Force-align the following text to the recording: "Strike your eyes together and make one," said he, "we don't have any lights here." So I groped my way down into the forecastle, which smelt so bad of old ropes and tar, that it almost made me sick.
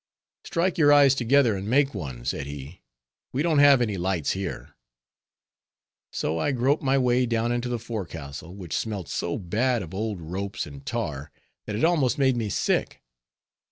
"Strike 0.43 0.79
your 0.79 0.91
eyes 0.91 1.13
together 1.13 1.55
and 1.55 1.67
make 1.69 1.93
one," 1.93 2.25
said 2.25 2.47
he, 2.47 2.81
"we 3.31 3.43
don't 3.43 3.59
have 3.59 3.83
any 3.83 3.97
lights 3.97 4.31
here." 4.31 4.73
So 6.11 6.39
I 6.39 6.51
groped 6.53 6.81
my 6.81 6.97
way 6.97 7.27
down 7.27 7.51
into 7.51 7.69
the 7.69 7.77
forecastle, 7.77 8.55
which 8.55 8.75
smelt 8.75 9.07
so 9.09 9.37
bad 9.37 9.83
of 9.83 9.93
old 9.93 10.19
ropes 10.19 10.65
and 10.65 10.83
tar, 10.83 11.31
that 11.67 11.75
it 11.75 11.83
almost 11.83 12.17
made 12.17 12.35
me 12.35 12.49
sick. 12.49 13.03